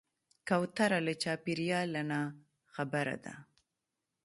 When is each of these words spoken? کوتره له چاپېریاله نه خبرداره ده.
کوتره 0.47 0.99
له 1.05 1.13
چاپېریاله 1.23 2.01
نه 2.11 2.21
خبرداره 2.73 3.15
ده. 3.23 3.33